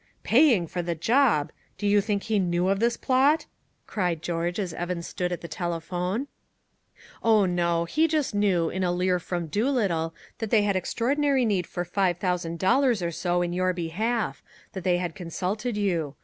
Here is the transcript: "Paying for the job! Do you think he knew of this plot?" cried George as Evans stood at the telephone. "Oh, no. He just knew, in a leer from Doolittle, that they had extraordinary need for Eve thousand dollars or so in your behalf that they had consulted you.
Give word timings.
"Paying 0.23 0.65
for 0.65 0.81
the 0.81 0.95
job! 0.95 1.51
Do 1.77 1.85
you 1.85 2.01
think 2.01 2.23
he 2.23 2.39
knew 2.39 2.69
of 2.69 2.79
this 2.79 2.97
plot?" 2.97 3.45
cried 3.85 4.23
George 4.23 4.59
as 4.59 4.73
Evans 4.73 5.05
stood 5.07 5.31
at 5.31 5.41
the 5.41 5.47
telephone. 5.47 6.25
"Oh, 7.21 7.45
no. 7.45 7.85
He 7.85 8.07
just 8.07 8.33
knew, 8.33 8.71
in 8.71 8.83
a 8.83 8.91
leer 8.91 9.19
from 9.19 9.45
Doolittle, 9.45 10.15
that 10.39 10.49
they 10.49 10.63
had 10.63 10.75
extraordinary 10.75 11.45
need 11.45 11.67
for 11.67 11.83
Eve 11.85 12.17
thousand 12.17 12.57
dollars 12.57 13.03
or 13.03 13.11
so 13.11 13.43
in 13.43 13.53
your 13.53 13.73
behalf 13.73 14.41
that 14.73 14.83
they 14.83 14.97
had 14.97 15.13
consulted 15.13 15.77
you. 15.77 16.15